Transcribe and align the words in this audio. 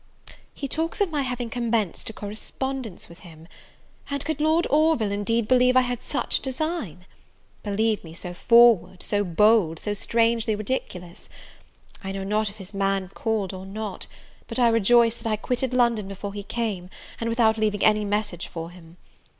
He 0.51 0.67
talks 0.67 0.99
of 0.99 1.11
my 1.11 1.21
having 1.21 1.51
commenced 1.51 2.09
a 2.09 2.11
correspondence 2.13 3.07
with 3.07 3.19
him: 3.19 3.47
and 4.09 4.25
could 4.25 4.41
Lord 4.41 4.65
Orville 4.71 5.11
indeed 5.11 5.47
believe 5.47 5.77
I 5.77 5.81
had 5.81 6.01
such 6.01 6.39
a 6.39 6.41
design? 6.41 7.05
believe 7.61 8.03
me 8.03 8.15
so 8.15 8.33
forward, 8.33 9.03
so 9.03 9.23
bold, 9.23 9.77
so 9.77 9.93
strangely 9.93 10.55
ridiculous? 10.55 11.29
I 12.03 12.13
know 12.13 12.23
not 12.23 12.49
if 12.49 12.55
his 12.55 12.73
man 12.73 13.09
called 13.13 13.53
or 13.53 13.63
not; 13.67 14.07
but 14.47 14.57
I 14.57 14.69
rejoice 14.69 15.17
that 15.17 15.27
I 15.29 15.35
quitted 15.35 15.71
London 15.71 16.07
before 16.07 16.33
he 16.33 16.41
came, 16.41 16.89
and 17.19 17.29
without 17.29 17.59
leaving 17.59 17.83
any 17.83 18.03
message 18.03 18.47
for 18.47 18.71
him. 18.71 18.97